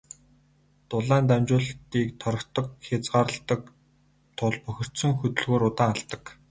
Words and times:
Дулаан 0.89 1.23
дамжуулалтыг 1.29 2.07
тортог 2.21 2.67
хязгаарладаг 2.85 3.61
тул 4.37 4.55
бохирдсон 4.65 5.11
хөдөлгүүр 5.19 5.63
удаан 5.69 5.91
халдаг. 5.95 6.23